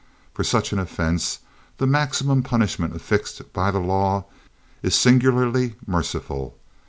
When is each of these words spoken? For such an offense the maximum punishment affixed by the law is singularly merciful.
For 0.33 0.43
such 0.43 0.73
an 0.73 0.79
offense 0.79 1.41
the 1.77 1.85
maximum 1.85 2.41
punishment 2.41 2.95
affixed 2.95 3.53
by 3.53 3.69
the 3.69 3.77
law 3.77 4.25
is 4.81 4.95
singularly 4.95 5.75
merciful. 5.85 6.57